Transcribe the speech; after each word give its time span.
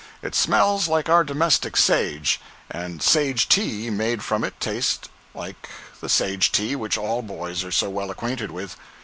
It 0.23 0.33
smells 0.33 0.87
like 0.87 1.09
our 1.09 1.23
domestic 1.23 1.77
sage, 1.77 2.41
and 2.71 3.03
"sage 3.03 3.47
tea" 3.47 3.91
made 3.91 4.23
from 4.23 4.43
it 4.43 4.59
taste 4.59 5.09
like 5.35 5.69
the 5.99 6.09
sage 6.09 6.51
tea 6.51 6.75
which 6.75 6.97
all 6.97 7.21
boys 7.21 7.63
are 7.63 7.71
so 7.71 7.87
well 7.87 8.09
acquainted 8.09 8.49
with. 8.49 8.75